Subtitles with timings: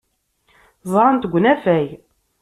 [0.93, 1.89] Ẓran-t deg unafag.